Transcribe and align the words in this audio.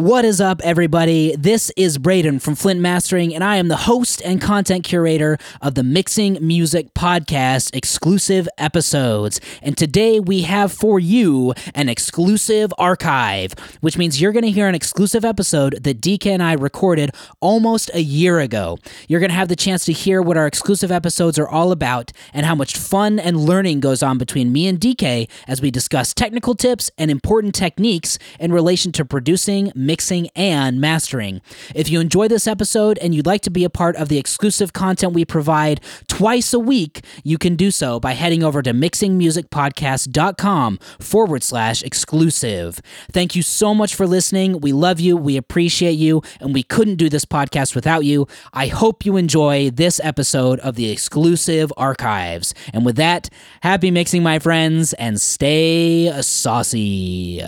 What 0.00 0.24
is 0.24 0.40
up, 0.40 0.62
everybody? 0.64 1.36
This 1.36 1.70
is 1.76 1.98
Braeden 1.98 2.38
from 2.38 2.54
Flint 2.54 2.80
Mastering, 2.80 3.34
and 3.34 3.44
I 3.44 3.56
am 3.56 3.68
the 3.68 3.76
host 3.76 4.22
and 4.24 4.40
content 4.40 4.82
curator 4.82 5.36
of 5.60 5.74
the 5.74 5.82
Mixing 5.82 6.38
Music 6.40 6.94
Podcast 6.94 7.76
exclusive 7.76 8.48
episodes. 8.56 9.42
And 9.60 9.76
today 9.76 10.18
we 10.18 10.40
have 10.40 10.72
for 10.72 10.98
you 10.98 11.52
an 11.74 11.90
exclusive 11.90 12.72
archive, 12.78 13.52
which 13.82 13.98
means 13.98 14.22
you're 14.22 14.32
going 14.32 14.46
to 14.46 14.50
hear 14.50 14.68
an 14.68 14.74
exclusive 14.74 15.22
episode 15.22 15.84
that 15.84 16.00
Dee 16.00 16.16
Kei 16.16 16.32
and 16.32 16.42
I 16.42 16.54
recorded 16.54 17.10
almost 17.40 17.90
a 17.92 18.00
year 18.00 18.40
ago. 18.40 18.78
You're 19.06 19.20
going 19.20 19.28
to 19.28 19.36
have 19.36 19.48
the 19.48 19.54
chance 19.54 19.84
to 19.84 19.92
hear 19.92 20.22
what 20.22 20.38
our 20.38 20.46
exclusive 20.46 20.90
episodes 20.90 21.38
are 21.38 21.48
all 21.48 21.72
about 21.72 22.10
and 22.32 22.46
how 22.46 22.54
much 22.54 22.74
fun 22.74 23.18
and 23.18 23.38
learning 23.38 23.80
goes 23.80 24.02
on 24.02 24.16
between 24.16 24.50
me 24.50 24.66
and 24.66 24.80
Dee 24.80 24.94
Kei 24.94 25.28
as 25.46 25.60
we 25.60 25.70
discuss 25.70 26.14
technical 26.14 26.54
tips 26.54 26.90
and 26.96 27.10
important 27.10 27.54
techniques 27.54 28.18
in 28.38 28.50
relation 28.50 28.92
to 28.92 29.04
producing 29.04 29.70
mixing, 29.90 30.28
and 30.36 30.80
mastering. 30.80 31.40
If 31.74 31.90
you 31.90 31.98
enjoy 31.98 32.28
this 32.28 32.46
episode 32.46 32.96
and 32.98 33.12
you'd 33.12 33.26
like 33.26 33.40
to 33.40 33.50
be 33.50 33.64
a 33.64 33.70
part 33.70 33.96
of 33.96 34.08
the 34.08 34.18
exclusive 34.18 34.72
content 34.72 35.14
we 35.14 35.24
provide 35.24 35.80
twice 36.06 36.54
a 36.54 36.60
week, 36.60 37.02
you 37.24 37.38
can 37.38 37.56
do 37.56 37.72
so 37.72 37.98
by 37.98 38.12
heading 38.12 38.44
over 38.44 38.62
to 38.62 38.70
mixingmusicpodcast.com 38.70 40.78
forward 41.00 41.42
slash 41.42 41.82
exclusive. 41.82 42.80
Thank 43.10 43.34
you 43.34 43.42
so 43.42 43.74
much 43.74 43.96
for 43.96 44.06
listening. 44.06 44.60
We 44.60 44.72
love 44.72 45.00
you, 45.00 45.16
we 45.16 45.36
appreciate 45.36 45.98
you, 45.98 46.22
and 46.38 46.54
we 46.54 46.62
couldn't 46.62 46.94
do 46.94 47.08
this 47.08 47.24
podcast 47.24 47.74
without 47.74 48.04
you. 48.04 48.28
I 48.52 48.68
hope 48.68 49.04
you 49.04 49.16
enjoy 49.16 49.70
this 49.70 50.00
episode 50.04 50.60
of 50.60 50.76
the 50.76 50.92
exclusive 50.92 51.72
archives. 51.76 52.54
And 52.72 52.86
with 52.86 52.94
that, 52.94 53.28
happy 53.62 53.90
mixing, 53.90 54.22
my 54.22 54.38
friends, 54.38 54.92
and 54.92 55.20
stay 55.20 56.12
saucy. 56.22 57.42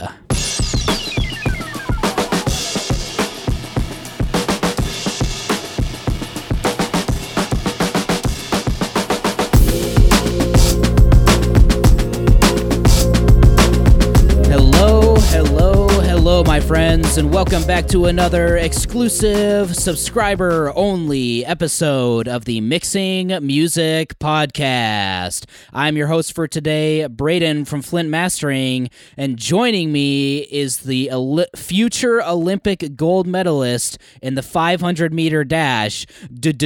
And 17.15 17.30
welcome 17.30 17.63
back 17.65 17.88
to 17.88 18.07
another 18.07 18.57
exclusive 18.57 19.77
subscriber 19.77 20.73
only 20.74 21.45
episode 21.45 22.27
of 22.27 22.46
the 22.46 22.63
Mixing 22.63 23.27
Music 23.46 24.19
Podcast. 24.19 25.45
I'm 25.74 25.95
your 25.99 26.07
host 26.07 26.32
for 26.35 26.49
today, 26.49 27.07
Braeden 27.09 27.66
from 27.66 27.82
Flint 27.82 28.09
Mastering, 28.09 28.88
and 29.19 29.37
joining 29.37 29.93
me 29.93 30.38
is 30.38 30.79
the 30.79 31.10
future 31.54 32.23
Olympic 32.23 32.96
gold 32.96 33.26
medalist 33.26 33.99
in 34.23 34.35
the 34.35 34.43
500 34.43 35.13
meter 35.13 35.45
dash, 35.45 36.07
Daddy 36.35 36.59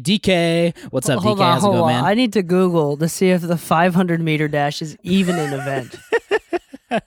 Dee 0.00 0.18
Kei. 0.18 0.74
What's 0.90 1.08
up, 1.08 1.22
Dee 1.22 1.34
Kei? 1.34 1.42
How's 1.42 1.64
it 1.64 1.68
going, 1.68 1.94
man? 1.94 2.04
I 2.04 2.12
need 2.12 2.34
to 2.34 2.42
Google 2.42 2.98
to 2.98 3.08
see 3.08 3.30
if 3.30 3.40
the 3.40 3.56
500 3.56 4.20
meter 4.20 4.46
dash 4.46 4.82
is 4.82 4.94
even 5.02 5.36
an 5.36 5.54
event. 5.54 5.96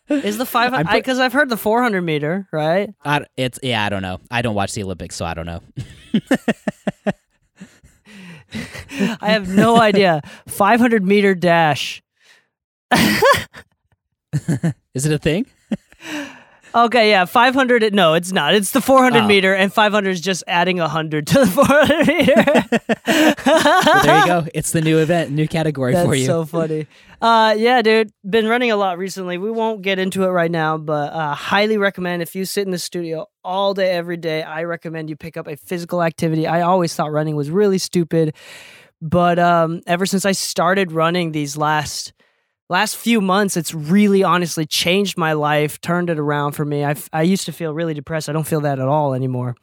Is 0.09 0.37
the 0.37 0.45
five 0.45 0.73
because 0.91 1.19
I've 1.19 1.33
heard 1.33 1.49
the 1.49 1.57
400 1.57 2.01
meter, 2.01 2.47
right? 2.51 2.93
I, 3.03 3.25
it's 3.35 3.59
yeah, 3.61 3.83
I 3.83 3.89
don't 3.89 4.01
know. 4.01 4.19
I 4.31 4.41
don't 4.41 4.55
watch 4.55 4.73
the 4.73 4.83
Olympics, 4.83 5.15
so 5.15 5.25
I 5.25 5.33
don't 5.33 5.45
know. 5.45 5.61
I 9.21 9.31
have 9.31 9.49
no 9.49 9.79
idea. 9.79 10.21
500 10.47 11.03
meter 11.03 11.35
dash. 11.35 12.01
Is 14.93 15.05
it 15.05 15.11
a 15.11 15.17
thing? 15.17 15.45
Okay, 16.77 17.09
yeah, 17.09 17.25
500. 17.25 17.91
No, 17.91 18.13
it's 18.13 18.31
not. 18.31 18.53
It's 18.53 18.69
the 18.69 18.81
400 18.81 19.23
oh. 19.23 19.27
meter, 19.27 19.55
and 19.55 19.73
500 19.73 20.11
is 20.11 20.21
just 20.21 20.43
adding 20.45 20.77
100 20.77 21.25
to 21.25 21.39
the 21.39 21.47
400 21.47 22.07
meter. 22.07 22.43
well, 23.47 24.03
there 24.03 24.19
you 24.19 24.25
go. 24.27 24.47
It's 24.53 24.71
the 24.71 24.81
new 24.81 24.99
event, 24.99 25.31
new 25.31 25.47
category 25.47 25.93
That's 25.93 26.07
for 26.07 26.13
you. 26.13 26.27
so 26.27 26.45
funny. 26.45 26.85
Uh, 27.19 27.55
yeah, 27.57 27.81
dude, 27.81 28.11
been 28.29 28.47
running 28.47 28.69
a 28.69 28.75
lot 28.75 28.99
recently. 28.99 29.39
We 29.39 29.49
won't 29.49 29.81
get 29.81 29.97
into 29.97 30.23
it 30.23 30.27
right 30.27 30.51
now, 30.51 30.77
but 30.77 31.13
uh, 31.13 31.33
highly 31.33 31.77
recommend 31.77 32.21
if 32.21 32.35
you 32.35 32.45
sit 32.45 32.67
in 32.67 32.71
the 32.71 32.77
studio 32.77 33.25
all 33.43 33.73
day, 33.73 33.89
every 33.89 34.17
day. 34.17 34.43
I 34.43 34.63
recommend 34.65 35.09
you 35.09 35.15
pick 35.15 35.35
up 35.35 35.47
a 35.47 35.55
physical 35.57 36.03
activity. 36.03 36.45
I 36.45 36.61
always 36.61 36.93
thought 36.93 37.11
running 37.11 37.35
was 37.35 37.49
really 37.49 37.79
stupid, 37.79 38.35
but 39.01 39.39
um, 39.39 39.81
ever 39.87 40.05
since 40.05 40.25
I 40.25 40.33
started 40.33 40.91
running 40.91 41.31
these 41.31 41.57
last 41.57 42.13
last 42.69 42.97
few 42.97 43.21
months 43.21 43.55
it's 43.57 43.73
really 43.73 44.23
honestly 44.23 44.65
changed 44.65 45.17
my 45.17 45.33
life 45.33 45.79
turned 45.81 46.09
it 46.09 46.19
around 46.19 46.53
for 46.53 46.65
me. 46.65 46.83
I 46.83 46.95
i 47.13 47.21
used 47.21 47.45
to 47.45 47.51
feel 47.51 47.73
really 47.73 47.93
depressed. 47.93 48.29
I 48.29 48.33
don't 48.33 48.47
feel 48.47 48.61
that 48.61 48.79
at 48.79 48.87
all 48.87 49.13
anymore. 49.13 49.55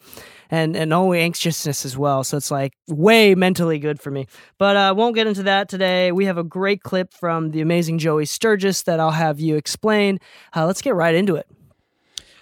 And 0.51 0.77
and 0.77 0.91
no 0.91 1.13
anxiousness 1.13 1.85
as 1.85 1.97
well. 1.97 2.23
So 2.25 2.37
it's 2.37 2.51
like 2.51 2.73
way 2.89 3.35
mentally 3.35 3.79
good 3.79 4.01
for 4.01 4.11
me. 4.11 4.27
But 4.59 4.77
i 4.77 4.89
uh, 4.89 4.95
won't 4.95 5.15
get 5.15 5.27
into 5.27 5.43
that 5.45 5.69
today. 5.69 6.13
We 6.13 6.27
have 6.27 6.39
a 6.39 6.45
great 6.45 6.83
clip 6.83 7.13
from 7.13 7.51
the 7.51 7.61
amazing 7.61 7.99
joey 7.99 8.27
sturgis 8.27 8.83
that 8.85 9.01
i'll 9.01 9.11
have 9.11 9.41
you 9.41 9.57
explain. 9.57 10.19
Uh, 10.55 10.67
let's 10.67 10.83
get 10.83 10.95
right 10.95 11.15
into 11.15 11.37
it 11.37 11.47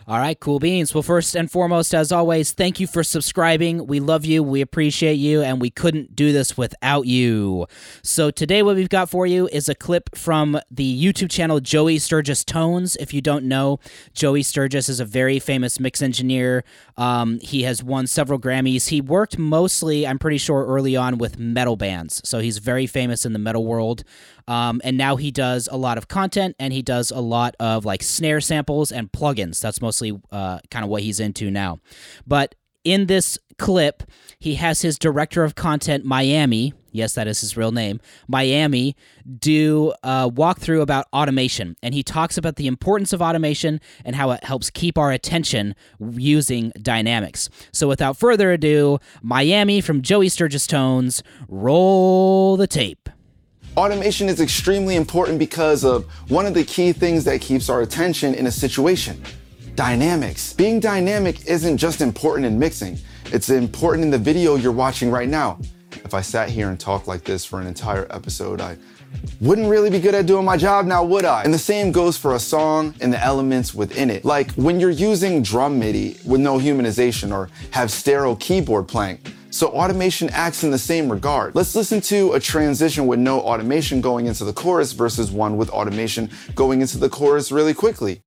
all 0.08 0.18
right, 0.18 0.38
cool 0.40 0.58
beans. 0.58 0.94
Well, 0.94 1.02
first 1.02 1.36
and 1.36 1.50
foremost, 1.50 1.94
as 1.94 2.10
always, 2.10 2.52
thank 2.52 2.80
you 2.80 2.88
for 2.88 3.04
subscribing. 3.04 3.86
We 3.86 4.00
love 4.00 4.24
you, 4.24 4.42
we 4.42 4.60
appreciate 4.60 5.14
you, 5.14 5.42
and 5.42 5.60
we 5.60 5.70
couldn't 5.70 6.16
do 6.16 6.32
this 6.32 6.56
without 6.56 7.06
you. 7.06 7.66
So, 8.02 8.32
today, 8.32 8.62
what 8.62 8.74
we've 8.74 8.88
got 8.88 9.08
for 9.08 9.26
you 9.26 9.48
is 9.52 9.68
a 9.68 9.76
clip 9.76 10.16
from 10.16 10.58
the 10.70 11.04
YouTube 11.04 11.30
channel 11.30 11.60
Joey 11.60 11.98
Sturgis 11.98 12.44
Tones. 12.44 12.96
If 12.96 13.14
you 13.14 13.20
don't 13.20 13.44
know, 13.44 13.78
Joey 14.12 14.42
Sturgis 14.42 14.88
is 14.88 14.98
a 14.98 15.04
very 15.04 15.38
famous 15.38 15.78
mix 15.78 16.02
engineer. 16.02 16.64
Um, 16.96 17.38
he 17.40 17.62
has 17.62 17.82
won 17.82 18.08
several 18.08 18.40
Grammys. 18.40 18.88
He 18.88 19.00
worked 19.00 19.38
mostly, 19.38 20.06
I'm 20.06 20.18
pretty 20.18 20.38
sure, 20.38 20.66
early 20.66 20.96
on 20.96 21.18
with 21.18 21.38
metal 21.38 21.76
bands. 21.76 22.20
So, 22.24 22.40
he's 22.40 22.58
very 22.58 22.88
famous 22.88 23.24
in 23.24 23.32
the 23.34 23.38
metal 23.38 23.64
world. 23.64 24.02
Um, 24.48 24.80
and 24.84 24.96
now 24.96 25.16
he 25.16 25.30
does 25.30 25.68
a 25.70 25.76
lot 25.76 25.98
of 25.98 26.08
content 26.08 26.56
and 26.58 26.72
he 26.72 26.82
does 26.82 27.10
a 27.10 27.20
lot 27.20 27.54
of 27.60 27.84
like 27.84 28.02
snare 28.02 28.40
samples 28.40 28.92
and 28.92 29.10
plugins. 29.10 29.60
That's 29.60 29.80
mostly 29.80 30.20
uh, 30.30 30.60
kind 30.70 30.84
of 30.84 30.90
what 30.90 31.02
he's 31.02 31.20
into 31.20 31.50
now. 31.50 31.80
But 32.26 32.54
in 32.84 33.06
this 33.06 33.38
clip, 33.58 34.02
he 34.38 34.56
has 34.56 34.82
his 34.82 34.98
director 34.98 35.44
of 35.44 35.54
content, 35.54 36.04
Miami. 36.04 36.74
Yes, 36.90 37.14
that 37.14 37.26
is 37.26 37.40
his 37.40 37.56
real 37.56 37.72
name. 37.72 38.00
Miami 38.28 38.96
do 39.38 39.94
a 40.02 40.30
walkthrough 40.30 40.82
about 40.82 41.06
automation, 41.12 41.76
and 41.82 41.94
he 41.94 42.02
talks 42.02 42.36
about 42.36 42.56
the 42.56 42.66
importance 42.66 43.14
of 43.14 43.22
automation 43.22 43.80
and 44.04 44.14
how 44.14 44.30
it 44.32 44.44
helps 44.44 44.68
keep 44.68 44.98
our 44.98 45.10
attention 45.10 45.74
using 45.98 46.70
dynamics. 46.82 47.48
So, 47.72 47.88
without 47.88 48.18
further 48.18 48.52
ado, 48.52 48.98
Miami 49.22 49.80
from 49.80 50.02
Joey 50.02 50.28
Sturgis 50.28 50.66
Tones, 50.66 51.22
roll 51.48 52.58
the 52.58 52.66
tape. 52.66 53.08
Automation 53.74 54.28
is 54.28 54.42
extremely 54.42 54.96
important 54.96 55.38
because 55.38 55.82
of 55.82 56.04
one 56.30 56.44
of 56.44 56.52
the 56.52 56.62
key 56.62 56.92
things 56.92 57.24
that 57.24 57.40
keeps 57.40 57.70
our 57.70 57.80
attention 57.80 58.34
in 58.34 58.46
a 58.46 58.50
situation. 58.50 59.22
Dynamics. 59.76 60.52
Being 60.52 60.78
dynamic 60.78 61.46
isn't 61.46 61.78
just 61.78 62.02
important 62.02 62.44
in 62.44 62.58
mixing, 62.58 62.98
it's 63.32 63.48
important 63.48 64.04
in 64.04 64.10
the 64.10 64.18
video 64.18 64.56
you're 64.56 64.72
watching 64.72 65.10
right 65.10 65.28
now. 65.28 65.58
If 66.04 66.12
I 66.12 66.20
sat 66.20 66.50
here 66.50 66.68
and 66.68 66.78
talked 66.78 67.08
like 67.08 67.24
this 67.24 67.46
for 67.46 67.62
an 67.62 67.66
entire 67.66 68.06
episode, 68.10 68.60
I 68.60 68.76
wouldn't 69.40 69.68
really 69.68 69.88
be 69.88 70.00
good 70.00 70.14
at 70.14 70.26
doing 70.26 70.44
my 70.44 70.58
job 70.58 70.84
now, 70.84 71.02
would 71.02 71.24
I? 71.24 71.42
And 71.42 71.54
the 71.54 71.58
same 71.58 71.92
goes 71.92 72.18
for 72.18 72.34
a 72.34 72.38
song 72.38 72.94
and 73.00 73.10
the 73.10 73.24
elements 73.24 73.72
within 73.72 74.10
it. 74.10 74.22
Like 74.22 74.50
when 74.52 74.80
you're 74.80 74.90
using 74.90 75.42
drum 75.42 75.78
MIDI 75.78 76.18
with 76.26 76.42
no 76.42 76.58
humanization 76.58 77.32
or 77.32 77.48
have 77.70 77.90
stereo 77.90 78.34
keyboard 78.34 78.86
playing. 78.86 79.18
So 79.52 79.68
automation 79.68 80.30
acts 80.30 80.64
in 80.64 80.70
the 80.70 80.78
same 80.78 81.12
regard. 81.12 81.54
Let's 81.54 81.76
listen 81.76 82.00
to 82.02 82.32
a 82.32 82.40
transition 82.40 83.06
with 83.06 83.18
no 83.18 83.38
automation 83.38 84.00
going 84.00 84.24
into 84.24 84.44
the 84.44 84.52
chorus 84.54 84.92
versus 84.92 85.30
one 85.30 85.58
with 85.58 85.68
automation 85.68 86.30
going 86.54 86.80
into 86.80 86.96
the 86.96 87.10
chorus 87.10 87.52
really 87.52 87.74
quickly. 87.74 88.22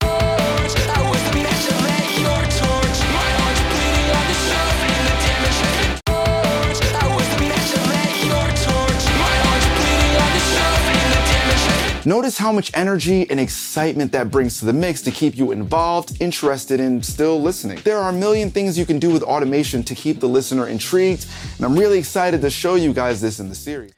Notice 12.08 12.38
how 12.38 12.52
much 12.52 12.70
energy 12.76 13.28
and 13.32 13.40
excitement 13.40 14.12
that 14.12 14.30
brings 14.30 14.60
to 14.60 14.66
the 14.66 14.74
mix 14.74 15.02
to 15.02 15.12
keep 15.12 15.36
you 15.36 15.52
involved, 15.52 16.22
interested, 16.22 16.80
and 16.80 17.04
still 17.04 17.42
listening. 17.42 17.80
There 17.84 17.98
are 17.98 18.10
a 18.10 18.14
million 18.14 18.52
things 18.52 18.78
you 18.78 18.86
can 18.86 19.00
do 19.00 19.10
with 19.10 19.24
automation 19.24 19.82
to 19.86 19.96
keep 19.96 20.20
the 20.20 20.30
listener 20.30 20.68
intrigued, 20.68 21.26
and 21.58 21.66
I'm 21.66 21.76
really 21.76 21.98
excited 21.98 22.42
to 22.42 22.52
show 22.52 22.76
you 22.76 22.94
guys 22.94 23.22
this 23.22 23.40
in 23.40 23.50
the 23.50 23.56
series. 23.56 23.95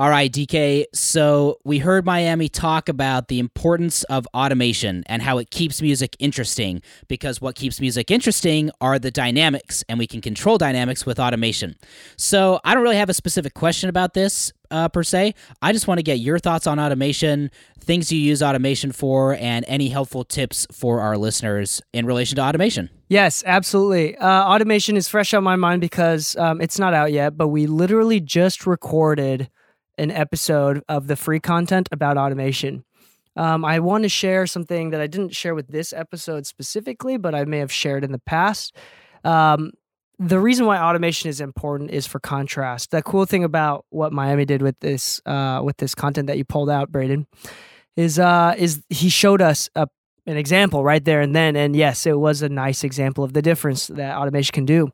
All 0.00 0.08
right, 0.08 0.32
Dee 0.32 0.46
Kei. 0.46 0.86
So 0.94 1.58
we 1.62 1.78
heard 1.78 2.06
Miami 2.06 2.48
talk 2.48 2.88
about 2.88 3.28
the 3.28 3.38
importance 3.38 4.02
of 4.04 4.26
automation 4.32 5.02
and 5.04 5.20
how 5.20 5.36
it 5.36 5.50
keeps 5.50 5.82
music 5.82 6.16
interesting 6.18 6.80
because 7.06 7.42
what 7.42 7.54
keeps 7.54 7.82
music 7.82 8.10
interesting 8.10 8.70
are 8.80 8.98
the 8.98 9.10
dynamics, 9.10 9.84
and 9.90 9.98
we 9.98 10.06
can 10.06 10.22
control 10.22 10.56
dynamics 10.56 11.04
with 11.04 11.20
automation. 11.20 11.76
So 12.16 12.60
I 12.64 12.72
don't 12.72 12.82
really 12.82 12.96
have 12.96 13.10
a 13.10 13.14
specific 13.14 13.52
question 13.52 13.90
about 13.90 14.14
this 14.14 14.54
uh, 14.70 14.88
per 14.88 15.02
se. 15.02 15.34
I 15.60 15.70
just 15.74 15.86
want 15.86 15.98
to 15.98 16.02
get 16.02 16.18
your 16.18 16.38
thoughts 16.38 16.66
on 16.66 16.80
automation, 16.80 17.50
things 17.78 18.10
you 18.10 18.18
use 18.18 18.42
automation 18.42 18.92
for, 18.92 19.34
and 19.34 19.66
any 19.68 19.90
helpful 19.90 20.24
tips 20.24 20.66
for 20.72 21.02
our 21.02 21.18
listeners 21.18 21.82
in 21.92 22.06
relation 22.06 22.36
to 22.36 22.42
automation. 22.42 22.88
Yes, 23.10 23.44
absolutely. 23.44 24.16
Uh, 24.16 24.44
automation 24.46 24.96
is 24.96 25.08
fresh 25.08 25.34
on 25.34 25.44
my 25.44 25.56
mind 25.56 25.82
because 25.82 26.36
um, 26.36 26.62
it's 26.62 26.78
not 26.78 26.94
out 26.94 27.12
yet, 27.12 27.36
but 27.36 27.48
we 27.48 27.66
literally 27.66 28.18
just 28.18 28.66
recorded 28.66 29.50
an 29.98 30.10
episode 30.10 30.82
of 30.88 31.06
the 31.06 31.16
free 31.16 31.40
content 31.40 31.88
about 31.92 32.16
automation. 32.16 32.84
Um, 33.36 33.64
I 33.64 33.78
want 33.78 34.02
to 34.02 34.08
share 34.08 34.46
something 34.46 34.90
that 34.90 35.00
I 35.00 35.06
didn't 35.06 35.34
share 35.34 35.54
with 35.54 35.68
this 35.68 35.92
episode 35.92 36.46
specifically, 36.46 37.16
but 37.16 37.34
I 37.34 37.44
may 37.44 37.58
have 37.58 37.72
shared 37.72 38.04
in 38.04 38.12
the 38.12 38.18
past. 38.18 38.76
Um, 39.24 39.72
the 40.18 40.38
reason 40.38 40.66
why 40.66 40.78
automation 40.78 41.30
is 41.30 41.40
important 41.40 41.90
is 41.90 42.06
for 42.06 42.20
contrast. 42.20 42.90
The 42.90 43.02
cool 43.02 43.24
thing 43.24 43.44
about 43.44 43.86
what 43.88 44.12
Miami 44.12 44.44
did 44.44 44.60
with 44.60 44.78
this 44.80 45.20
uh, 45.24 45.62
with 45.64 45.78
this 45.78 45.94
content 45.94 46.26
that 46.26 46.36
you 46.36 46.44
pulled 46.44 46.68
out, 46.68 46.92
Braeden, 46.92 47.26
is 47.96 48.18
uh, 48.18 48.54
is 48.58 48.82
he 48.90 49.08
showed 49.08 49.40
us 49.40 49.70
a, 49.74 49.88
an 50.26 50.36
example 50.36 50.84
right 50.84 51.04
there 51.04 51.20
and 51.22 51.34
then, 51.34 51.56
and 51.56 51.74
yes, 51.74 52.04
it 52.04 52.18
was 52.18 52.42
a 52.42 52.48
nice 52.48 52.84
example 52.84 53.24
of 53.24 53.32
the 53.32 53.40
difference 53.40 53.86
that 53.86 54.16
automation 54.16 54.52
can 54.52 54.66
do 54.66 54.90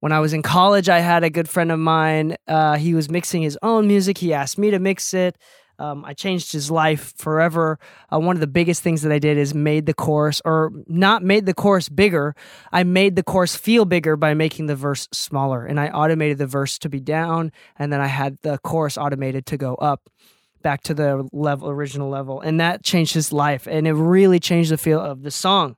when 0.00 0.12
I 0.12 0.20
was 0.20 0.32
in 0.32 0.42
college, 0.42 0.88
I 0.88 1.00
had 1.00 1.24
a 1.24 1.30
good 1.30 1.48
friend 1.48 1.72
of 1.72 1.78
mine. 1.78 2.36
Uh, 2.46 2.76
he 2.76 2.94
was 2.94 3.10
mixing 3.10 3.42
his 3.42 3.58
own 3.62 3.86
music. 3.86 4.18
He 4.18 4.32
asked 4.32 4.58
me 4.58 4.70
to 4.70 4.78
mix 4.78 5.14
it. 5.14 5.36
Um, 5.78 6.04
I 6.04 6.14
changed 6.14 6.52
his 6.52 6.70
life 6.70 7.12
forever. 7.16 7.78
Uh, 8.12 8.18
one 8.18 8.36
of 8.36 8.40
the 8.40 8.46
biggest 8.46 8.82
things 8.82 9.02
that 9.02 9.12
I 9.12 9.18
did 9.18 9.36
is 9.36 9.54
made 9.54 9.86
the 9.86 9.94
chorus, 9.94 10.40
or 10.44 10.72
not 10.86 11.22
made 11.22 11.44
the 11.44 11.54
chorus 11.54 11.88
bigger. 11.88 12.34
I 12.72 12.84
made 12.84 13.16
the 13.16 13.22
chorus 13.22 13.56
feel 13.56 13.84
bigger 13.84 14.16
by 14.16 14.32
making 14.34 14.66
the 14.66 14.76
verse 14.76 15.08
smaller, 15.12 15.66
and 15.66 15.78
I 15.78 15.88
automated 15.88 16.38
the 16.38 16.46
verse 16.46 16.78
to 16.78 16.88
be 16.88 17.00
down, 17.00 17.52
and 17.78 17.92
then 17.92 18.00
I 18.00 18.06
had 18.06 18.38
the 18.42 18.58
chorus 18.58 18.96
automated 18.96 19.44
to 19.46 19.58
go 19.58 19.74
up 19.74 20.08
back 20.62 20.82
to 20.84 20.94
the 20.94 21.28
level 21.32 21.68
original 21.68 22.08
level, 22.08 22.40
and 22.40 22.58
that 22.58 22.82
changed 22.82 23.12
his 23.12 23.30
life, 23.30 23.66
and 23.66 23.86
it 23.86 23.92
really 23.92 24.40
changed 24.40 24.70
the 24.70 24.78
feel 24.78 25.00
of 25.00 25.22
the 25.22 25.30
song 25.30 25.76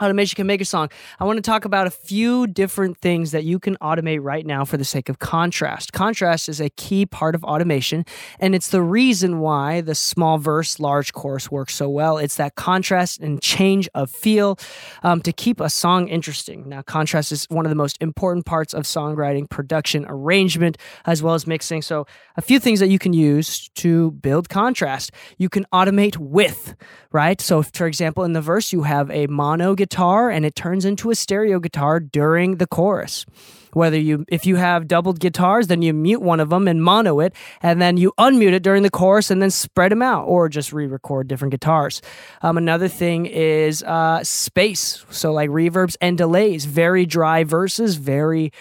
automation 0.00 0.36
can 0.36 0.46
make 0.46 0.60
a 0.60 0.64
song. 0.64 0.88
I 1.18 1.24
want 1.24 1.36
to 1.36 1.42
talk 1.42 1.64
about 1.64 1.86
a 1.86 1.90
few 1.90 2.46
different 2.46 2.98
things 2.98 3.32
that 3.32 3.44
you 3.44 3.58
can 3.58 3.76
automate 3.76 4.20
right 4.22 4.46
now 4.46 4.64
for 4.64 4.76
the 4.76 4.84
sake 4.84 5.08
of 5.08 5.18
contrast. 5.18 5.92
Contrast 5.92 6.48
is 6.48 6.60
a 6.60 6.70
key 6.70 7.04
part 7.04 7.34
of 7.34 7.44
automation, 7.44 8.04
and 8.38 8.54
it's 8.54 8.68
the 8.68 8.82
reason 8.82 9.40
why 9.40 9.80
the 9.80 9.94
small 9.94 10.38
verse, 10.38 10.80
large 10.80 11.12
chorus 11.12 11.50
works 11.50 11.74
so 11.74 11.88
well. 11.88 12.18
It's 12.18 12.36
that 12.36 12.54
contrast 12.54 13.20
and 13.20 13.40
change 13.42 13.88
of 13.94 14.10
feel 14.10 14.58
um, 15.02 15.20
to 15.22 15.32
keep 15.32 15.60
a 15.60 15.68
song 15.68 16.08
interesting. 16.08 16.68
Now, 16.68 16.82
contrast 16.82 17.32
is 17.32 17.44
one 17.50 17.66
of 17.66 17.70
the 17.70 17.76
most 17.76 17.98
important 18.00 18.46
parts 18.46 18.72
of 18.72 18.84
songwriting, 18.84 19.48
production, 19.48 20.06
arrangement, 20.08 20.78
as 21.04 21.22
well 21.22 21.34
as 21.34 21.46
mixing. 21.46 21.82
So, 21.82 22.06
a 22.36 22.42
few 22.42 22.58
things 22.58 22.80
that 22.80 22.88
you 22.88 22.98
can 22.98 23.12
use 23.12 23.68
to 23.76 24.12
build 24.12 24.48
contrast. 24.48 25.12
You 25.36 25.48
can 25.48 25.66
automate 25.72 26.16
width, 26.16 26.74
right? 27.12 27.40
So, 27.40 27.62
for 27.62 27.86
example, 27.86 28.24
in 28.24 28.32
the 28.32 28.40
verse, 28.40 28.72
you 28.72 28.84
have 28.84 29.10
a 29.10 29.26
mono 29.26 29.74
guitar 29.74 29.89
guitar 29.90 30.30
and 30.30 30.46
it 30.46 30.54
turns 30.54 30.84
into 30.84 31.10
a 31.10 31.14
stereo 31.14 31.58
guitar 31.58 31.98
during 31.98 32.56
the 32.56 32.66
chorus. 32.66 33.26
Whether 33.72 33.98
you 33.98 34.24
if 34.28 34.46
you 34.46 34.56
have 34.56 34.86
doubled 34.86 35.20
guitars 35.20 35.66
then 35.66 35.82
you 35.82 35.92
mute 35.92 36.22
one 36.22 36.40
of 36.40 36.48
them 36.48 36.68
and 36.68 36.82
mono 36.82 37.20
it 37.20 37.34
and 37.60 37.82
then 37.82 37.96
you 37.96 38.12
unmute 38.18 38.52
it 38.52 38.62
during 38.62 38.82
the 38.82 38.90
chorus 38.90 39.30
and 39.30 39.42
then 39.42 39.50
spread 39.50 39.92
them 39.92 40.02
out 40.02 40.24
or 40.26 40.48
just 40.48 40.72
re-record 40.72 41.28
different 41.28 41.50
guitars. 41.50 42.02
Um, 42.42 42.56
another 42.56 42.88
thing 42.88 43.26
is 43.26 43.82
uh, 43.82 44.22
space. 44.22 45.04
So 45.10 45.32
like 45.32 45.50
reverbs 45.50 45.96
and 46.00 46.16
delays. 46.16 46.64
Very 46.64 47.04
dry 47.04 47.44
verses 47.44 47.96
very 47.96 48.52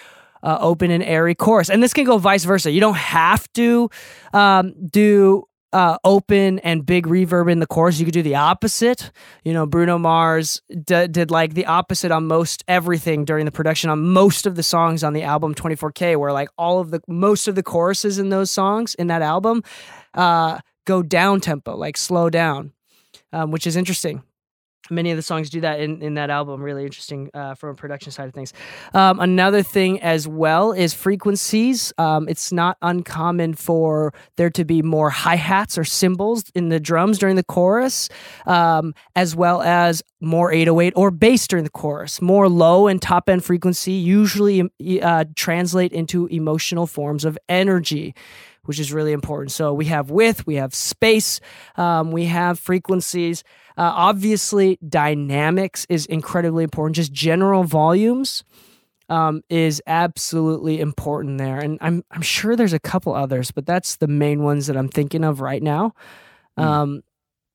uh, 0.41 0.57
open 0.61 0.89
and 0.89 1.03
airy 1.03 1.35
chorus. 1.35 1.69
And 1.69 1.83
this 1.83 1.93
can 1.93 2.05
go 2.05 2.17
vice 2.17 2.45
versa. 2.45 2.71
You 2.71 2.79
don't 2.79 2.95
have 2.95 3.51
to 3.53 3.89
um, 4.33 4.73
do 4.89 5.48
uh, 5.71 5.97
open 6.03 6.59
and 6.59 6.85
big 6.85 7.05
reverb 7.05 7.51
in 7.51 7.59
the 7.59 7.67
chorus. 7.67 7.99
You 7.99 8.05
could 8.05 8.13
do 8.13 8.23
the 8.23 8.35
opposite. 8.35 9.11
You 9.43 9.53
know, 9.53 9.65
Bruno 9.65 9.97
Mars 9.97 10.61
d- 10.69 11.07
did 11.07 11.31
like 11.31 11.53
the 11.53 11.65
opposite 11.65 12.11
on 12.11 12.25
most 12.27 12.63
everything 12.67 13.25
during 13.25 13.45
the 13.45 13.51
production 13.51 13.89
on 13.89 14.01
most 14.09 14.45
of 14.45 14.55
the 14.55 14.63
songs 14.63 15.03
on 15.03 15.13
the 15.13 15.23
album 15.23 15.53
24K, 15.53 16.17
where 16.17 16.33
like 16.33 16.49
all 16.57 16.79
of 16.79 16.91
the 16.91 17.01
most 17.07 17.47
of 17.47 17.55
the 17.55 17.63
choruses 17.63 18.19
in 18.19 18.29
those 18.29 18.49
songs 18.51 18.95
in 18.95 19.07
that 19.07 19.21
album 19.21 19.63
uh, 20.13 20.59
go 20.85 21.03
down 21.03 21.39
tempo, 21.39 21.75
like 21.75 21.97
slow 21.97 22.29
down, 22.29 22.73
um, 23.31 23.51
which 23.51 23.67
is 23.67 23.75
interesting 23.75 24.23
many 24.89 25.11
of 25.11 25.17
the 25.17 25.23
songs 25.23 25.49
do 25.49 25.61
that 25.61 25.79
in, 25.79 26.01
in 26.01 26.15
that 26.15 26.29
album 26.29 26.61
really 26.61 26.85
interesting 26.85 27.29
uh, 27.33 27.55
from 27.55 27.69
a 27.71 27.75
production 27.75 28.11
side 28.11 28.27
of 28.27 28.33
things. 28.33 28.53
Um, 28.93 29.19
another 29.19 29.63
thing 29.63 30.01
as 30.01 30.27
well 30.27 30.71
is 30.71 30.93
frequencies. 30.93 31.93
Um, 31.97 32.27
it's 32.27 32.51
not 32.51 32.77
uncommon 32.81 33.53
for 33.53 34.13
there 34.35 34.49
to 34.51 34.65
be 34.65 34.81
more 34.81 35.09
hi-hats 35.09 35.77
or 35.77 35.83
cymbals 35.83 36.43
in 36.55 36.69
the 36.69 36.79
drums 36.79 37.17
during 37.17 37.35
the 37.35 37.43
chorus 37.43 38.09
um, 38.45 38.93
as 39.15 39.35
well 39.35 39.61
as 39.61 40.03
more 40.21 40.51
808 40.51 40.93
or 40.95 41.11
bass 41.11 41.47
during 41.47 41.63
the 41.63 41.69
chorus. 41.69 42.21
More 42.21 42.49
low 42.49 42.87
and 42.87 43.01
top 43.01 43.29
end 43.29 43.43
frequency 43.43 43.93
usually 43.93 44.69
uh, 45.01 45.25
translate 45.35 45.93
into 45.93 46.27
emotional 46.27 46.87
forms 46.87 47.25
of 47.25 47.37
energy 47.47 48.13
which 48.69 48.79
is 48.79 48.93
really 48.93 49.11
important 49.11 49.51
so 49.51 49.73
we 49.73 49.85
have 49.85 50.09
width 50.09 50.47
we 50.47 50.55
have 50.55 50.73
space 50.73 51.41
um, 51.75 52.11
we 52.11 52.25
have 52.25 52.57
frequencies 52.57 53.43
uh, 53.79 53.93
obviously, 53.95 54.77
dynamics 54.85 55.85
is 55.87 56.05
incredibly 56.05 56.65
important. 56.65 56.97
Just 56.97 57.13
general 57.13 57.63
volumes 57.63 58.43
um, 59.07 59.41
is 59.49 59.81
absolutely 59.87 60.81
important 60.81 61.37
there, 61.37 61.59
and 61.59 61.77
I'm 61.79 62.03
I'm 62.11 62.21
sure 62.21 62.57
there's 62.57 62.73
a 62.73 62.79
couple 62.79 63.15
others, 63.15 63.51
but 63.51 63.65
that's 63.65 63.95
the 63.95 64.09
main 64.09 64.43
ones 64.43 64.67
that 64.67 64.75
I'm 64.75 64.89
thinking 64.89 65.23
of 65.23 65.39
right 65.39 65.63
now. 65.63 65.93
Mm. 66.57 67.03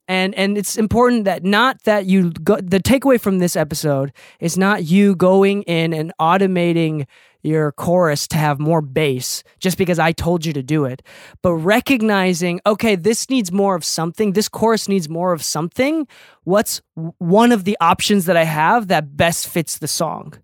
And 0.06 0.34
and 0.34 0.58
it's 0.58 0.76
important 0.76 1.24
that 1.24 1.44
not 1.44 1.82
that 1.84 2.06
you 2.06 2.30
go 2.30 2.56
the 2.56 2.80
takeaway 2.80 3.18
from 3.18 3.38
this 3.38 3.56
episode 3.56 4.12
is 4.38 4.58
not 4.58 4.84
you 4.84 5.16
going 5.16 5.62
in 5.62 5.94
and 5.94 6.12
automating 6.20 7.06
your 7.44 7.72
chorus 7.72 8.26
to 8.28 8.36
have 8.36 8.58
more 8.58 8.80
bass 8.80 9.42
just 9.60 9.78
because 9.78 9.98
I 9.98 10.12
told 10.12 10.46
you 10.46 10.52
to 10.54 10.62
do 10.62 10.86
it, 10.86 11.02
but 11.42 11.54
recognizing, 11.54 12.60
okay, 12.66 12.96
this 12.96 13.28
needs 13.28 13.52
more 13.52 13.74
of 13.74 13.84
something. 13.84 14.32
This 14.32 14.48
chorus 14.48 14.88
needs 14.88 15.08
more 15.08 15.32
of 15.32 15.44
something. 15.44 16.08
What's 16.44 16.80
one 17.18 17.52
of 17.52 17.64
the 17.64 17.76
options 17.80 18.24
that 18.24 18.36
I 18.36 18.44
have 18.44 18.88
that 18.88 19.16
best 19.16 19.46
fits 19.46 19.78
the 19.78 19.88
song? 19.88 20.34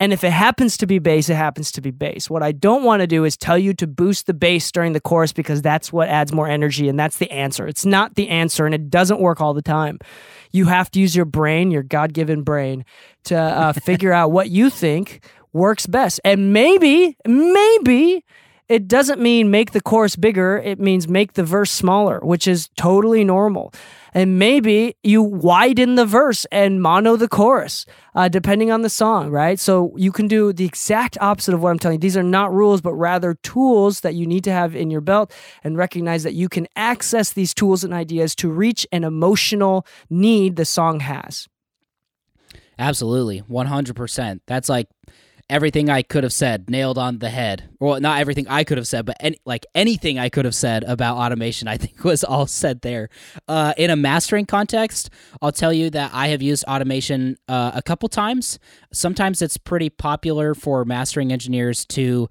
And 0.00 0.12
if 0.12 0.22
it 0.22 0.30
happens 0.30 0.76
to 0.76 0.86
be 0.86 1.00
bass, 1.00 1.28
it 1.28 1.34
happens 1.34 1.72
to 1.72 1.80
be 1.80 1.90
bass. 1.90 2.30
What 2.30 2.42
I 2.42 2.52
don't 2.52 2.84
want 2.84 3.00
to 3.00 3.06
do 3.06 3.24
is 3.24 3.36
tell 3.36 3.58
you 3.58 3.74
to 3.74 3.86
boost 3.86 4.26
the 4.26 4.34
bass 4.34 4.70
during 4.70 4.92
the 4.92 5.00
chorus 5.00 5.32
because 5.32 5.60
that's 5.60 5.92
what 5.92 6.08
adds 6.08 6.32
more 6.32 6.46
energy 6.48 6.88
and 6.88 6.98
that's 6.98 7.18
the 7.18 7.30
answer. 7.32 7.66
It's 7.66 7.84
not 7.84 8.14
the 8.14 8.28
answer 8.28 8.64
and 8.64 8.74
it 8.74 8.90
doesn't 8.90 9.20
work 9.20 9.40
all 9.40 9.54
the 9.54 9.62
time. 9.62 9.98
You 10.52 10.66
have 10.66 10.90
to 10.92 11.00
use 11.00 11.16
your 11.16 11.24
brain, 11.24 11.72
your 11.72 11.82
God 11.82 12.12
given 12.12 12.42
brain, 12.42 12.84
to 13.24 13.36
uh, 13.36 13.72
figure 13.84 14.12
out 14.12 14.30
what 14.30 14.50
you 14.50 14.70
think 14.70 15.24
works 15.52 15.86
best. 15.86 16.20
And 16.24 16.52
maybe, 16.52 17.16
maybe 17.26 18.24
it 18.68 18.86
doesn't 18.86 19.20
mean 19.20 19.50
make 19.50 19.72
the 19.72 19.80
chorus 19.80 20.14
bigger, 20.14 20.58
it 20.58 20.78
means 20.78 21.08
make 21.08 21.32
the 21.32 21.44
verse 21.44 21.70
smaller, 21.70 22.20
which 22.20 22.46
is 22.46 22.68
totally 22.76 23.24
normal. 23.24 23.72
And 24.12 24.38
maybe 24.38 24.96
you 25.02 25.22
widen 25.22 25.94
the 25.94 26.04
verse 26.04 26.44
and 26.52 26.82
mono 26.82 27.16
the 27.16 27.28
chorus, 27.28 27.86
uh, 28.14 28.28
depending 28.28 28.70
on 28.70 28.82
the 28.82 28.90
song, 28.90 29.30
right? 29.30 29.58
So 29.58 29.94
you 29.96 30.12
can 30.12 30.28
do 30.28 30.52
the 30.52 30.64
exact 30.64 31.16
opposite 31.20 31.54
of 31.54 31.62
what 31.62 31.70
I'm 31.70 31.78
telling 31.78 31.96
you. 31.96 32.00
These 32.00 32.16
are 32.16 32.22
not 32.22 32.52
rules, 32.52 32.80
but 32.80 32.94
rather 32.94 33.34
tools 33.42 34.00
that 34.00 34.14
you 34.14 34.26
need 34.26 34.44
to 34.44 34.52
have 34.52 34.74
in 34.74 34.90
your 34.90 35.00
belt 35.00 35.32
and 35.64 35.76
recognize 35.76 36.22
that 36.24 36.34
you 36.34 36.48
can 36.48 36.66
access 36.76 37.32
these 37.32 37.54
tools 37.54 37.84
and 37.84 37.94
ideas 37.94 38.34
to 38.36 38.50
reach 38.50 38.86
an 38.92 39.04
emotional 39.04 39.86
need 40.10 40.56
the 40.56 40.64
song 40.64 41.00
has. 41.00 41.48
Absolutely. 42.78 43.42
100%. 43.42 44.40
That's 44.46 44.68
like 44.68 44.88
everything 45.50 45.88
I 45.88 46.02
could 46.02 46.24
have 46.24 46.32
said 46.32 46.68
nailed 46.68 46.98
on 46.98 47.18
the 47.18 47.30
head. 47.30 47.68
Well, 47.80 48.00
not 48.00 48.20
everything 48.20 48.46
I 48.48 48.64
could 48.64 48.76
have 48.76 48.86
said, 48.86 49.06
but 49.06 49.16
any, 49.20 49.38
like 49.44 49.66
anything 49.74 50.18
I 50.18 50.28
could 50.28 50.44
have 50.44 50.54
said 50.54 50.84
about 50.84 51.16
automation, 51.16 51.68
I 51.68 51.76
think 51.76 52.04
was 52.04 52.24
all 52.24 52.46
said 52.46 52.82
there. 52.82 53.08
Uh, 53.46 53.72
in 53.76 53.90
a 53.90 53.96
mastering 53.96 54.46
context, 54.46 55.10
I'll 55.40 55.52
tell 55.52 55.72
you 55.72 55.90
that 55.90 56.10
I 56.12 56.28
have 56.28 56.42
used 56.42 56.64
automation 56.64 57.36
uh, 57.48 57.72
a 57.74 57.82
couple 57.82 58.08
times. 58.08 58.58
Sometimes 58.92 59.42
it's 59.42 59.56
pretty 59.56 59.90
popular 59.90 60.54
for 60.54 60.84
mastering 60.84 61.32
engineers 61.32 61.84
to 61.86 62.28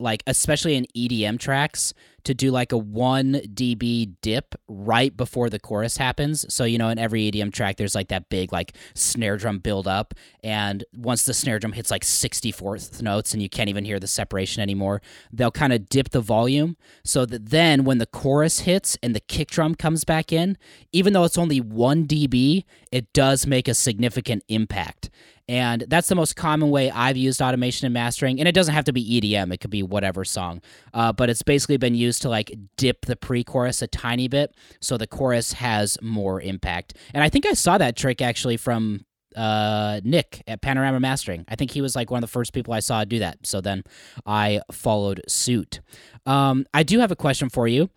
like 0.00 0.22
especially 0.26 0.74
in 0.76 0.86
EDM 0.96 1.38
tracks 1.38 1.92
to 2.24 2.34
do 2.34 2.50
like 2.50 2.72
a 2.72 2.78
1 2.78 3.32
dB 3.54 4.14
dip 4.20 4.54
right 4.68 5.16
before 5.16 5.48
the 5.48 5.58
chorus 5.58 5.96
happens. 5.96 6.52
So, 6.52 6.64
you 6.64 6.78
know, 6.78 6.88
in 6.88 6.98
every 6.98 7.30
EDM 7.30 7.52
track, 7.52 7.76
there's 7.76 7.94
like 7.94 8.08
that 8.08 8.28
big 8.28 8.52
like 8.52 8.74
snare 8.94 9.36
drum 9.36 9.58
build 9.58 9.88
up. 9.88 10.14
And 10.42 10.84
once 10.94 11.24
the 11.24 11.34
snare 11.34 11.58
drum 11.58 11.72
hits 11.72 11.90
like 11.90 12.02
64th 12.02 13.02
notes 13.02 13.32
and 13.32 13.42
you 13.42 13.48
can't 13.48 13.68
even 13.68 13.84
hear 13.84 13.98
the 13.98 14.06
separation 14.06 14.62
anymore, 14.62 15.00
they'll 15.32 15.50
kind 15.50 15.72
of 15.72 15.88
dip 15.88 16.10
the 16.10 16.20
volume 16.20 16.76
so 17.04 17.24
that 17.26 17.50
then 17.50 17.84
when 17.84 17.98
the 17.98 18.06
chorus 18.06 18.60
hits 18.60 18.98
and 19.02 19.14
the 19.14 19.20
kick 19.20 19.50
drum 19.50 19.74
comes 19.74 20.04
back 20.04 20.32
in, 20.32 20.58
even 20.92 21.12
though 21.12 21.24
it's 21.24 21.38
only 21.38 21.60
1 21.60 22.06
dB, 22.06 22.64
it 22.92 23.12
does 23.12 23.46
make 23.46 23.68
a 23.68 23.74
significant 23.74 24.42
impact. 24.48 25.10
And 25.50 25.84
that's 25.88 26.06
the 26.06 26.14
most 26.14 26.36
common 26.36 26.70
way 26.70 26.92
I've 26.92 27.16
used 27.16 27.42
automation 27.42 27.84
and 27.84 27.92
mastering. 27.92 28.38
And 28.38 28.46
it 28.46 28.54
doesn't 28.54 28.72
have 28.72 28.84
to 28.84 28.92
be 28.92 29.20
EDM, 29.20 29.52
it 29.52 29.58
could 29.58 29.72
be 29.72 29.82
whatever 29.82 30.24
song. 30.24 30.62
Uh, 30.94 31.12
but 31.12 31.28
it's 31.28 31.42
basically 31.42 31.76
been 31.76 31.96
used 31.96 32.22
to 32.22 32.28
like 32.28 32.56
dip 32.76 33.06
the 33.06 33.16
pre 33.16 33.42
chorus 33.42 33.82
a 33.82 33.88
tiny 33.88 34.28
bit 34.28 34.54
so 34.80 34.96
the 34.96 35.08
chorus 35.08 35.54
has 35.54 35.98
more 36.00 36.40
impact. 36.40 36.94
And 37.12 37.24
I 37.24 37.28
think 37.28 37.46
I 37.46 37.54
saw 37.54 37.78
that 37.78 37.96
trick 37.96 38.22
actually 38.22 38.58
from 38.58 39.04
uh, 39.34 40.00
Nick 40.04 40.40
at 40.46 40.62
Panorama 40.62 41.00
Mastering. 41.00 41.44
I 41.48 41.56
think 41.56 41.72
he 41.72 41.82
was 41.82 41.96
like 41.96 42.12
one 42.12 42.18
of 42.18 42.28
the 42.28 42.32
first 42.32 42.52
people 42.52 42.72
I 42.72 42.78
saw 42.78 43.04
do 43.04 43.18
that. 43.18 43.38
So 43.44 43.60
then 43.60 43.82
I 44.24 44.60
followed 44.70 45.20
suit. 45.26 45.80
Um, 46.26 46.64
I 46.72 46.84
do 46.84 47.00
have 47.00 47.10
a 47.10 47.16
question 47.16 47.48
for 47.48 47.66
you. 47.66 47.90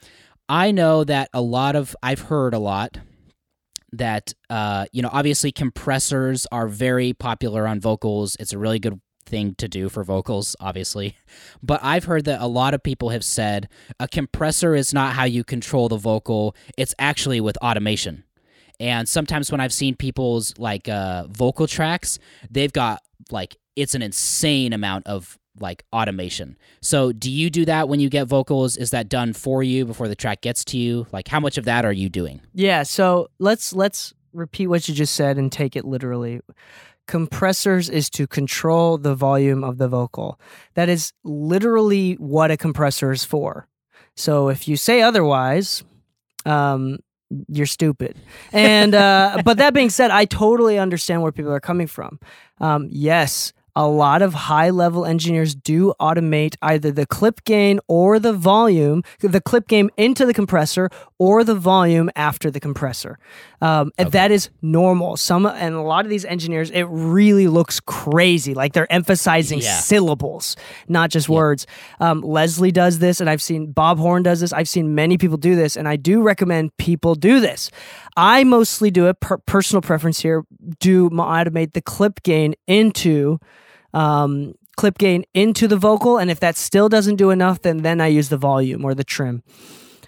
I 0.50 0.72
know 0.72 1.04
that 1.04 1.30
a 1.36 1.42
lot 1.42 1.76
of, 1.76 1.96
I've 2.02 2.22
heard 2.22 2.56
a 2.56 2.60
lot 2.60 2.98
that 3.94 4.34
uh, 4.50 4.86
you 4.92 5.02
know 5.02 5.10
obviously 5.12 5.52
compressors 5.52 6.46
are 6.52 6.68
very 6.68 7.14
popular 7.14 7.68
on 7.68 7.80
vocals. 7.80 8.36
It's 8.40 8.54
a 8.54 8.58
really 8.58 8.80
good 8.80 9.00
thing 9.26 9.56
to 9.56 9.70
do 9.70 9.88
for 9.88 10.04
vocals 10.04 10.56
obviously. 10.60 11.16
But 11.64 11.80
i've 11.82 12.04
heard 12.04 12.26
that 12.26 12.42
a 12.42 12.48
lot 12.48 12.74
of 12.74 12.84
people 12.84 13.10
have 13.10 13.24
said 13.24 13.70
a 13.98 14.08
compressor 14.08 14.76
is 14.76 14.94
not 14.94 15.14
how 15.14 15.24
you 15.24 15.44
control 15.44 15.88
the 15.88 15.98
vocal. 15.98 16.56
It's 16.78 16.94
actually 17.00 17.40
with 17.40 17.58
automation. 17.58 18.26
And 18.80 19.08
sometimes 19.08 19.50
when 19.50 19.62
i've 19.62 19.72
seen 19.74 19.96
people's 19.96 20.54
like 20.58 20.90
uh, 20.90 21.28
vocal 21.28 21.68
tracks 21.68 22.20
they've 22.52 22.74
got 22.74 23.02
like 23.32 23.56
it's 23.76 23.96
an 23.96 24.02
insane 24.02 24.74
amount 24.74 25.08
of 25.08 25.40
like 25.60 25.84
automation. 25.94 26.58
So, 26.82 27.12
do 27.12 27.30
you 27.30 27.50
do 27.50 27.66
that 27.66 27.90
when 27.90 28.00
you 28.00 28.10
get 28.10 28.28
vocals? 28.28 28.78
Is 28.78 28.92
that 28.92 29.10
done 29.10 29.34
for 29.34 29.64
you 29.64 29.86
before 29.86 30.08
the 30.08 30.16
track 30.16 30.42
gets 30.42 30.64
to 30.66 30.78
you? 30.78 31.08
Like, 31.12 31.28
how 31.28 31.40
much 31.40 31.58
of 31.58 31.66
that 31.66 31.86
are 31.86 31.94
you 31.94 32.10
doing? 32.10 32.42
Yeah. 32.54 32.84
So 32.84 33.30
let's 33.40 33.74
let's 33.74 34.14
repeat 34.34 34.68
what 34.68 34.88
you 34.88 34.96
just 34.96 35.14
said 35.16 35.38
and 35.38 35.52
take 35.52 35.76
it 35.76 35.86
literally. 35.86 36.42
Compressors 37.08 37.90
is 37.90 38.10
to 38.12 38.28
control 38.28 38.98
the 38.98 39.14
volume 39.14 39.64
of 39.64 39.78
the 39.78 39.88
vocal. 39.88 40.40
That 40.76 40.90
is 40.90 41.12
literally 41.24 42.14
what 42.14 42.50
a 42.50 42.58
compressor 42.58 43.12
is 43.12 43.26
for. 43.26 43.68
So 44.16 44.50
if 44.50 44.68
you 44.68 44.78
say 44.78 45.02
otherwise, 45.02 45.84
um, 46.46 47.00
you're 47.48 47.66
stupid. 47.66 48.18
And 48.52 48.96
uh, 48.96 49.42
but 49.44 49.58
that 49.58 49.74
being 49.74 49.90
said, 49.90 50.12
I 50.12 50.26
totally 50.26 50.78
understand 50.78 51.22
where 51.22 51.32
people 51.32 51.52
are 51.52 51.60
coming 51.60 51.88
from. 51.88 52.20
Um, 52.60 52.88
yes, 52.90 53.54
a 53.76 53.88
lot 53.88 54.22
of 54.22 54.34
high 54.34 54.70
level 54.70 55.06
engineers 55.06 55.56
do 55.56 55.94
automate 56.00 56.56
either 56.62 56.92
the 56.92 57.06
clip 57.06 57.44
gain 57.44 57.80
or 57.88 58.20
the 58.20 58.34
volume, 58.34 59.04
the 59.20 59.42
clip 59.42 59.68
gain 59.68 59.90
into 59.98 60.26
the 60.26 60.34
compressor 60.34 60.90
or 61.24 61.46
the 61.46 61.56
volume 61.56 62.10
after 62.18 62.52
the 62.52 62.60
compressor. 62.60 63.18
Um, 63.62 63.92
and 63.98 64.08
okay. 64.08 64.18
that 64.18 64.32
is 64.32 64.50
normal. 64.62 65.16
Some 65.16 65.46
and 65.46 65.74
a 65.74 65.82
lot 65.82 66.04
of 66.04 66.10
these 66.10 66.26
engineers, 66.26 66.70
it 66.70 66.84
really 66.90 67.48
looks 67.48 67.80
crazy. 67.80 68.54
Like 68.54 68.74
they're 68.74 68.92
emphasizing 68.92 69.60
yeah. 69.60 69.80
syllables, 69.80 70.58
not 70.90 71.12
just 71.12 71.30
yeah. 71.30 71.36
words. 71.36 71.66
Um, 72.02 72.20
Leslie 72.20 72.74
does 72.74 73.00
this, 73.00 73.22
and 73.22 73.30
I've 73.30 73.42
seen 73.42 73.72
Bob 73.72 74.00
Horn 74.00 74.22
does 74.22 74.42
this. 74.42 74.52
I've 74.52 74.68
seen 74.68 74.96
many 74.96 75.18
people 75.18 75.38
do 75.38 75.56
this, 75.56 75.78
and 75.78 75.88
I 75.88 75.96
do 75.96 76.22
recommend 76.22 76.76
people 76.76 77.16
do 77.16 77.40
this. 77.40 77.72
I 78.18 78.44
mostly 78.44 78.92
do 78.92 79.08
it 79.08 79.22
per- 79.22 79.38
personal 79.38 79.82
preference 79.82 80.20
here. 80.20 80.44
Do 80.80 81.10
automate 81.10 81.72
the 81.72 81.82
clip 81.82 82.22
gain 82.24 82.54
into 82.68 83.40
um, 83.94 84.56
clip 84.76 84.98
gain 84.98 85.24
into 85.34 85.70
the 85.70 85.78
vocal, 85.78 86.18
and 86.18 86.30
if 86.30 86.42
that 86.42 86.58
still 86.58 86.90
doesn't 86.90 87.16
do 87.16 87.30
enough, 87.30 87.62
then 87.62 87.78
then 87.78 88.02
I 88.02 88.08
use 88.08 88.28
the 88.28 88.38
volume 88.38 88.84
or 88.84 88.94
the 88.94 89.06
trim, 89.06 89.42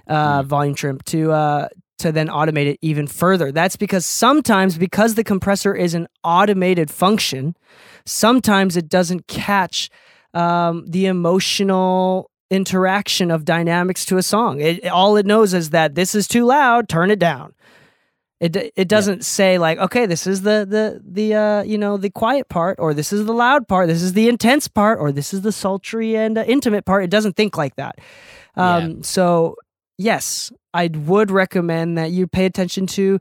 uh, 0.08 0.44
mm. 0.44 0.46
volume 0.46 0.76
trim 0.76 1.00
to 1.06 1.32
uh, 1.32 1.68
to 2.00 2.12
then 2.12 2.28
automate 2.28 2.68
it 2.68 2.80
even 2.82 3.08
further. 3.08 3.52
That's 3.52 3.76
because 3.76 4.06
sometimes 4.06 4.78
because 4.78 5.16
the 5.16 5.24
compressor 5.24 5.74
is 5.74 5.94
an 5.94 6.08
automated 6.24 6.92
function, 6.92 7.56
sometimes 8.06 8.76
it 8.76 8.90
doesn't 8.90 9.28
catch 9.28 9.90
um, 10.34 10.86
the 10.88 11.06
emotional 11.06 12.30
interaction 12.52 13.32
of 13.32 13.46
dynamics 13.46 14.06
to 14.06 14.18
a 14.18 14.24
song. 14.24 14.62
It, 14.62 14.88
all 14.88 15.18
it 15.18 15.26
knows 15.26 15.54
is 15.54 15.72
that 15.72 15.96
this 15.96 16.14
is 16.14 16.28
too 16.28 16.46
loud, 16.46 16.90
turn 16.90 17.10
it 17.10 17.20
down. 17.20 17.54
It 18.42 18.74
it 18.76 18.90
doesn't 18.90 19.20
yeah. 19.20 19.24
say 19.24 19.58
like 19.58 19.78
okay 19.78 20.06
this 20.06 20.28
is 20.28 20.42
the 20.42 20.68
the 20.70 21.02
the 21.10 21.34
uh 21.34 21.64
you 21.64 21.78
know 21.78 21.96
the 21.96 22.10
quiet 22.10 22.50
part 22.50 22.78
or 22.80 22.94
this 22.94 23.14
is 23.14 23.26
the 23.26 23.34
loud 23.34 23.66
part 23.66 23.88
this 23.88 24.02
is 24.02 24.12
the 24.12 24.28
intense 24.28 24.68
part 24.68 25.00
or 25.00 25.14
this 25.14 25.34
is 25.34 25.42
the 25.42 25.54
sultry 25.54 26.18
and 26.18 26.38
uh, 26.38 26.44
intimate 26.46 26.84
part. 26.84 27.06
It 27.06 27.10
doesn't 27.10 27.38
think 27.38 27.58
like 27.58 27.78
that. 27.78 27.96
Um, 28.58 28.90
yeah. 28.90 28.96
So 29.04 29.56
yes, 29.98 30.52
I 30.75 30.89
would 30.94 31.32
recommend 31.32 31.98
that 31.98 32.12
you 32.12 32.27
pay 32.27 32.46
attention 32.46 32.86
to. 32.88 33.20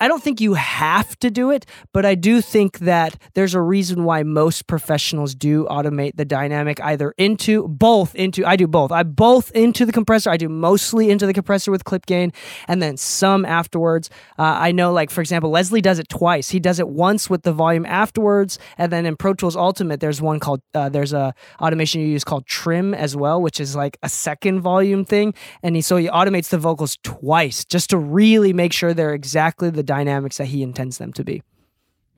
I 0.00 0.06
don't 0.06 0.22
think 0.22 0.40
you 0.40 0.54
have 0.54 1.18
to 1.18 1.30
do 1.30 1.50
it, 1.50 1.66
but 1.92 2.06
I 2.06 2.14
do 2.14 2.40
think 2.40 2.78
that 2.78 3.16
there's 3.34 3.54
a 3.54 3.60
reason 3.60 4.04
why 4.04 4.22
most 4.22 4.68
professionals 4.68 5.34
do 5.34 5.66
automate 5.66 6.14
the 6.14 6.24
dynamic 6.24 6.80
either 6.80 7.12
into 7.18 7.66
both 7.66 8.14
into 8.14 8.46
I 8.46 8.54
do 8.54 8.68
both. 8.68 8.92
I 8.92 9.02
both 9.02 9.50
into 9.50 9.84
the 9.84 9.92
compressor. 9.92 10.30
I 10.30 10.36
do 10.36 10.48
mostly 10.48 11.10
into 11.10 11.26
the 11.26 11.34
compressor 11.34 11.72
with 11.72 11.84
clip 11.84 12.06
gain, 12.06 12.32
and 12.68 12.80
then 12.80 12.96
some 12.96 13.44
afterwards. 13.44 14.08
Uh, 14.38 14.42
I 14.42 14.70
know, 14.70 14.92
like 14.92 15.10
for 15.10 15.20
example, 15.20 15.50
Leslie 15.50 15.80
does 15.80 15.98
it 15.98 16.08
twice. 16.08 16.50
He 16.50 16.60
does 16.60 16.78
it 16.78 16.88
once 16.88 17.28
with 17.28 17.42
the 17.42 17.52
volume 17.52 17.84
afterwards, 17.84 18.60
and 18.78 18.92
then 18.92 19.06
in 19.06 19.16
Pro 19.16 19.34
Tools 19.34 19.56
Ultimate, 19.56 19.98
there's 19.98 20.22
one 20.22 20.38
called 20.38 20.62
uh, 20.72 20.88
there's 20.88 21.12
a 21.12 21.34
automation 21.60 22.00
you 22.00 22.06
use 22.06 22.22
called 22.22 22.46
trim 22.46 22.94
as 22.94 23.16
well, 23.16 23.42
which 23.42 23.58
is 23.58 23.74
like 23.74 23.98
a 24.04 24.08
second 24.08 24.60
volume 24.60 25.04
thing, 25.04 25.34
and 25.64 25.74
he 25.74 25.82
so 25.82 25.96
he 25.96 26.06
automates 26.08 26.50
the 26.50 26.58
vocals 26.58 26.91
twice 26.98 27.64
just 27.64 27.90
to 27.90 27.98
really 27.98 28.52
make 28.52 28.72
sure 28.72 28.94
they're 28.94 29.14
exactly 29.14 29.70
the 29.70 29.82
dynamics 29.82 30.38
that 30.38 30.46
he 30.46 30.62
intends 30.62 30.98
them 30.98 31.12
to 31.14 31.24
be. 31.24 31.42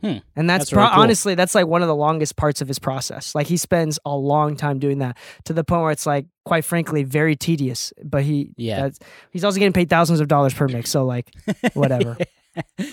Hmm. 0.00 0.18
And 0.36 0.50
that's, 0.50 0.64
that's 0.66 0.72
really 0.74 0.88
cool. 0.88 1.00
honestly, 1.00 1.34
that's 1.34 1.54
like 1.54 1.66
one 1.66 1.80
of 1.80 1.88
the 1.88 1.94
longest 1.94 2.36
parts 2.36 2.60
of 2.60 2.68
his 2.68 2.78
process. 2.78 3.34
Like 3.34 3.46
he 3.46 3.56
spends 3.56 3.98
a 4.04 4.14
long 4.14 4.54
time 4.54 4.78
doing 4.78 4.98
that 4.98 5.16
to 5.44 5.54
the 5.54 5.64
point 5.64 5.82
where 5.82 5.92
it's 5.92 6.04
like, 6.04 6.26
quite 6.44 6.64
frankly, 6.66 7.04
very 7.04 7.36
tedious. 7.36 7.90
But 8.02 8.22
he, 8.22 8.50
yeah, 8.58 8.90
he's 9.30 9.44
also 9.44 9.58
getting 9.58 9.72
paid 9.72 9.88
thousands 9.88 10.20
of 10.20 10.28
dollars 10.28 10.52
per 10.52 10.68
mix. 10.68 10.90
So 10.90 11.06
like, 11.06 11.32
whatever. 11.72 12.18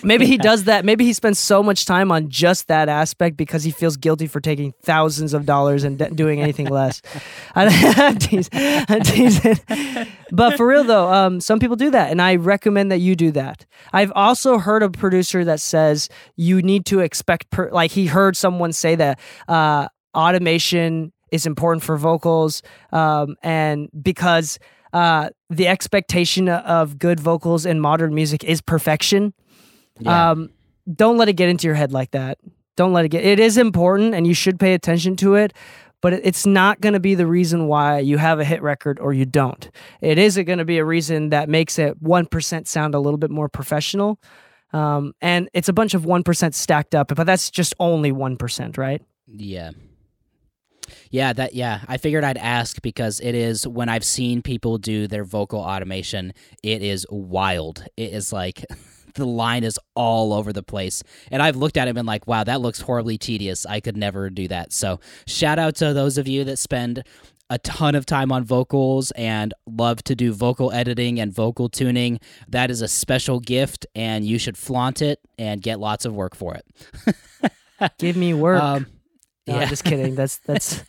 Maybe 0.02 0.26
he 0.26 0.38
does 0.50 0.64
that. 0.64 0.84
Maybe 0.84 1.04
he 1.04 1.12
spends 1.12 1.38
so 1.38 1.62
much 1.62 1.84
time 1.84 2.10
on 2.12 2.28
just 2.28 2.68
that 2.68 2.88
aspect 2.88 3.36
because 3.36 3.64
he 3.64 3.70
feels 3.70 3.96
guilty 3.96 4.26
for 4.26 4.40
taking 4.40 4.72
thousands 4.82 5.34
of 5.34 5.46
dollars 5.46 5.84
and 5.84 5.98
de- 5.98 6.10
doing 6.10 6.40
anything 6.40 6.66
less. 6.66 7.02
I'm, 7.54 8.16
teasing, 8.18 8.50
I'm 8.52 9.02
teasing. 9.02 9.56
But 10.30 10.56
for 10.56 10.66
real 10.66 10.84
though, 10.84 11.12
um, 11.12 11.40
some 11.40 11.58
people 11.58 11.76
do 11.76 11.90
that, 11.90 12.10
and 12.10 12.20
I 12.20 12.36
recommend 12.36 12.90
that 12.92 12.98
you 12.98 13.14
do 13.16 13.30
that. 13.32 13.66
I've 13.92 14.12
also 14.14 14.58
heard 14.58 14.82
a 14.82 14.90
producer 14.90 15.44
that 15.44 15.60
says 15.60 16.08
you 16.36 16.62
need 16.62 16.86
to 16.86 17.00
expect, 17.00 17.50
per- 17.50 17.70
like 17.70 17.90
he 17.90 18.06
heard 18.06 18.36
someone 18.36 18.72
say 18.72 18.94
that 18.96 19.18
uh, 19.48 19.88
automation 20.14 21.12
is 21.30 21.46
important 21.46 21.82
for 21.82 21.96
vocals, 21.96 22.62
um, 22.92 23.36
and 23.42 23.88
because. 24.02 24.58
Uh, 24.94 25.30
the 25.48 25.66
expectation 25.68 26.50
of 26.50 26.98
good 26.98 27.18
vocals 27.18 27.64
in 27.64 27.80
modern 27.80 28.14
music 28.14 28.44
is 28.44 28.60
perfection. 28.60 29.32
Yeah. 30.04 30.30
Um, 30.30 30.50
don't 30.92 31.16
let 31.16 31.28
it 31.28 31.34
get 31.34 31.48
into 31.48 31.66
your 31.66 31.74
head 31.74 31.92
like 31.92 32.10
that. 32.12 32.38
Don't 32.76 32.92
let 32.92 33.04
it 33.04 33.08
get. 33.08 33.24
It 33.24 33.38
is 33.38 33.58
important, 33.58 34.14
and 34.14 34.26
you 34.26 34.34
should 34.34 34.58
pay 34.58 34.74
attention 34.74 35.16
to 35.16 35.34
it. 35.34 35.52
But 36.00 36.14
it's 36.14 36.46
not 36.46 36.80
going 36.80 36.94
to 36.94 37.00
be 37.00 37.14
the 37.14 37.28
reason 37.28 37.68
why 37.68 38.00
you 38.00 38.18
have 38.18 38.40
a 38.40 38.44
hit 38.44 38.60
record 38.60 38.98
or 38.98 39.12
you 39.12 39.24
don't. 39.24 39.70
It 40.00 40.18
is 40.18 40.34
going 40.36 40.58
to 40.58 40.64
be 40.64 40.78
a 40.78 40.84
reason 40.84 41.28
that 41.28 41.48
makes 41.48 41.78
it 41.78 42.02
one 42.02 42.26
percent 42.26 42.66
sound 42.66 42.94
a 42.94 42.98
little 42.98 43.18
bit 43.18 43.30
more 43.30 43.48
professional. 43.48 44.18
Um, 44.72 45.14
and 45.20 45.48
it's 45.52 45.68
a 45.68 45.72
bunch 45.72 45.94
of 45.94 46.04
one 46.04 46.24
percent 46.24 46.56
stacked 46.56 46.94
up, 46.94 47.14
but 47.14 47.24
that's 47.24 47.50
just 47.50 47.74
only 47.78 48.10
one 48.10 48.36
percent, 48.36 48.76
right? 48.76 49.00
Yeah. 49.28 49.70
Yeah, 51.10 51.32
that 51.34 51.54
yeah. 51.54 51.80
I 51.86 51.98
figured 51.98 52.24
I'd 52.24 52.38
ask 52.38 52.80
because 52.82 53.20
it 53.20 53.34
is 53.34 53.66
when 53.66 53.88
I've 53.88 54.04
seen 54.04 54.42
people 54.42 54.78
do 54.78 55.06
their 55.06 55.24
vocal 55.24 55.60
automation, 55.60 56.32
it 56.62 56.82
is 56.82 57.06
wild. 57.10 57.84
It 57.96 58.12
is 58.12 58.32
like 58.32 58.64
the 59.14 59.26
line 59.26 59.64
is 59.64 59.78
all 59.94 60.32
over 60.32 60.52
the 60.52 60.62
place. 60.62 61.02
And 61.30 61.42
I've 61.42 61.56
looked 61.56 61.76
at 61.76 61.86
it 61.86 61.90
and 61.90 61.96
been 61.96 62.06
like, 62.06 62.26
wow, 62.26 62.44
that 62.44 62.60
looks 62.60 62.80
horribly 62.80 63.18
tedious. 63.18 63.66
I 63.66 63.80
could 63.80 63.96
never 63.96 64.30
do 64.30 64.48
that. 64.48 64.72
So 64.72 65.00
shout 65.26 65.58
out 65.58 65.76
to 65.76 65.92
those 65.92 66.18
of 66.18 66.28
you 66.28 66.44
that 66.44 66.58
spend 66.58 67.04
a 67.50 67.58
ton 67.58 67.94
of 67.94 68.06
time 68.06 68.32
on 68.32 68.44
vocals 68.44 69.10
and 69.10 69.52
love 69.66 70.02
to 70.04 70.14
do 70.14 70.32
vocal 70.32 70.72
editing 70.72 71.20
and 71.20 71.32
vocal 71.32 71.68
tuning. 71.68 72.18
That 72.48 72.70
is 72.70 72.80
a 72.80 72.88
special 72.88 73.40
gift 73.40 73.86
and 73.94 74.24
you 74.24 74.38
should 74.38 74.56
flaunt 74.56 75.02
it 75.02 75.20
and 75.38 75.60
get 75.60 75.78
lots 75.78 76.04
of 76.04 76.14
work 76.14 76.34
for 76.34 76.54
it. 76.54 77.52
Give 77.98 78.16
me 78.16 78.32
work. 78.32 78.62
Um, 78.62 78.86
no, 79.46 79.56
yeah. 79.56 79.62
I'm 79.62 79.68
just 79.68 79.84
kidding. 79.84 80.14
That's 80.14 80.38
that's 80.38 80.82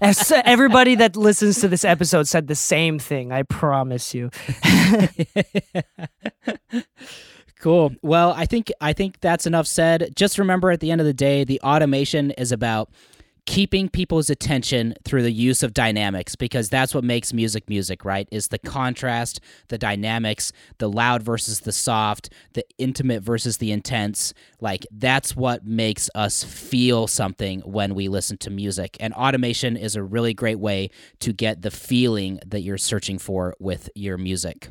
Everybody 0.32 0.96
that 0.96 1.16
listens 1.16 1.60
to 1.60 1.68
this 1.68 1.84
episode 1.84 2.26
said 2.26 2.48
the 2.48 2.54
same 2.54 2.98
thing. 2.98 3.32
I 3.32 3.42
promise 3.44 4.14
you. 4.14 4.30
Cool. 7.64 7.94
Well, 8.02 8.34
I 8.36 8.44
think 8.44 8.70
I 8.78 8.92
think 8.92 9.22
that's 9.22 9.46
enough 9.46 9.66
said. 9.66 10.12
Just 10.14 10.38
remember 10.38 10.70
at 10.70 10.80
the 10.80 10.90
end 10.90 11.00
of 11.00 11.06
the 11.06 11.14
day, 11.14 11.44
the 11.44 11.58
automation 11.62 12.30
is 12.32 12.52
about 12.52 12.90
keeping 13.46 13.88
people's 13.88 14.28
attention 14.28 14.92
through 15.02 15.22
the 15.22 15.32
use 15.32 15.62
of 15.62 15.72
dynamics 15.72 16.36
because 16.36 16.68
that's 16.68 16.94
what 16.94 17.04
makes 17.04 17.32
music 17.32 17.66
music, 17.70 18.04
right? 18.04 18.28
Is 18.30 18.48
the 18.48 18.58
contrast, 18.58 19.40
the 19.68 19.78
dynamics, 19.78 20.52
the 20.76 20.90
loud 20.90 21.22
versus 21.22 21.60
the 21.60 21.72
soft, 21.72 22.28
the 22.52 22.66
intimate 22.76 23.22
versus 23.22 23.56
the 23.56 23.72
intense. 23.72 24.34
Like 24.60 24.84
that's 24.90 25.34
what 25.34 25.64
makes 25.64 26.10
us 26.14 26.44
feel 26.44 27.06
something 27.06 27.60
when 27.60 27.94
we 27.94 28.08
listen 28.08 28.36
to 28.38 28.50
music. 28.50 28.94
And 29.00 29.14
automation 29.14 29.78
is 29.78 29.96
a 29.96 30.02
really 30.02 30.34
great 30.34 30.58
way 30.58 30.90
to 31.20 31.32
get 31.32 31.62
the 31.62 31.70
feeling 31.70 32.40
that 32.44 32.60
you're 32.60 32.76
searching 32.76 33.18
for 33.18 33.54
with 33.58 33.88
your 33.94 34.18
music. 34.18 34.68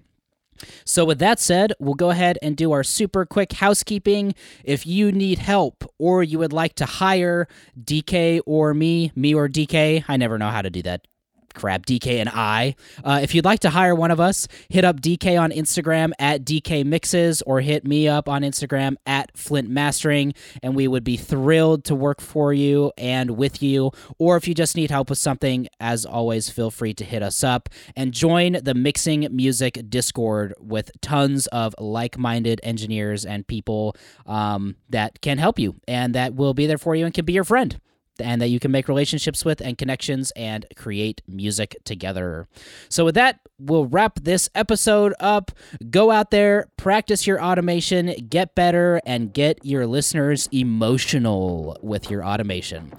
So, 0.86 1.05
with 1.05 1.20
that 1.20 1.39
said, 1.39 1.74
we'll 1.79 1.93
go 1.93 2.10
ahead 2.10 2.38
and 2.41 2.58
do 2.58 2.72
our 2.72 2.84
super 2.84 3.25
quick 3.25 3.53
housekeeping. 3.53 4.34
If 4.63 4.86
you 4.86 5.12
need 5.12 5.39
help 5.39 5.84
or 5.98 6.24
you 6.24 6.39
would 6.39 6.53
like 6.53 6.75
to 6.75 6.86
hire 6.86 7.48
Dee 7.82 8.01
Kei 8.01 8.39
or 8.41 8.74
me, 8.74 9.12
me 9.15 9.34
or 9.34 9.48
Dee 9.48 9.65
Kei, 9.65 10.03
I 10.08 10.17
never 10.17 10.38
know 10.38 10.50
how 10.50 10.62
to 10.62 10.70
do 10.70 10.82
that 10.84 11.08
crap, 11.53 11.86
Dee 11.86 12.00
Kei 12.00 12.19
and 12.19 12.29
I. 12.29 12.75
Uh, 13.03 13.19
if 13.22 13.33
you'd 13.33 13.45
like 13.45 13.60
to 13.62 13.69
hire 13.69 13.95
one 13.95 14.12
of 14.12 14.19
us, 14.19 14.48
hit 14.69 14.83
up 14.83 15.01
Dee 15.01 15.17
Kei 15.17 15.38
on 15.38 15.51
Instagram 15.51 16.12
at 16.19 16.45
Dee 16.45 16.62
Kei 16.62 16.83
Mixes 16.83 17.41
or 17.43 17.62
hit 17.62 17.86
me 17.86 18.07
up 18.07 18.27
on 18.27 18.41
Instagram 18.41 18.95
at 19.05 19.36
Flint 19.38 19.69
Mastering, 19.69 20.33
and 20.62 20.75
we 20.75 20.88
would 20.88 21.03
be 21.03 21.17
thrilled 21.17 21.83
to 21.86 21.95
work 21.95 22.22
for 22.22 22.53
you 22.53 22.91
and 22.98 23.31
with 23.31 23.62
you. 23.62 23.91
Or 24.17 24.38
if 24.38 24.48
you 24.48 24.53
just 24.53 24.75
need 24.75 24.91
help 24.91 25.10
with 25.10 25.19
something, 25.19 25.67
as 25.79 26.05
always, 26.05 26.50
feel 26.50 26.72
free 26.72 26.93
to 26.95 27.05
hit 27.05 27.24
us 27.24 27.43
up 27.43 27.69
and 27.95 28.12
join 28.12 28.57
the 28.63 28.74
Mixing 28.74 29.27
Music 29.31 29.79
Discord 29.89 30.53
with 30.60 30.91
tons 31.01 31.48
of 31.48 31.75
like 31.79 32.17
minded 32.17 32.60
engineers 32.63 33.25
and 33.25 33.48
people 33.48 33.95
um, 34.25 34.75
that 34.89 35.22
can 35.22 35.38
help 35.38 35.60
you 35.60 35.75
and 35.88 36.15
that 36.15 36.36
will 36.36 36.53
be 36.53 36.67
there 36.67 36.77
for 36.77 36.95
you 36.95 37.05
and 37.05 37.13
can 37.13 37.25
be 37.25 37.33
your 37.33 37.43
friend 37.43 37.79
and 38.20 38.41
that 38.41 38.48
you 38.48 38.60
can 38.60 38.72
make 38.72 38.88
relationships 38.88 39.43
with 39.43 39.62
and 39.62 39.77
connections 39.77 40.32
and 40.36 40.65
create 40.75 41.22
music 41.27 41.77
together. 41.84 42.48
So, 42.89 43.05
with 43.05 43.15
that, 43.15 43.39
we'll 43.60 43.86
wrap 43.86 44.20
this 44.22 44.50
episode 44.55 45.13
up. 45.20 45.51
Go 45.89 46.12
out 46.12 46.32
there, 46.32 46.67
practice 46.77 47.25
your 47.25 47.41
automation, 47.41 48.13
get 48.29 48.55
better, 48.55 49.01
and 49.05 49.34
get 49.34 49.63
your 49.65 49.88
listeners 49.88 50.48
emotional 50.51 51.77
with 51.82 52.10
your 52.10 52.25
automation. 52.25 52.93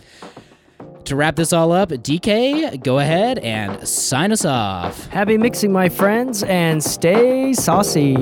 To 1.04 1.16
wrap 1.16 1.36
this 1.36 1.52
all 1.52 1.70
up, 1.70 1.92
Dee 2.02 2.18
Kei, 2.18 2.78
go 2.78 2.98
ahead 2.98 3.38
and 3.40 3.86
sign 3.86 4.32
us 4.32 4.46
off. 4.46 5.06
Happy 5.08 5.36
mixing, 5.36 5.70
my 5.70 5.90
friends, 5.90 6.42
and 6.44 6.82
stay 6.82 7.52
saucy. 7.52 8.16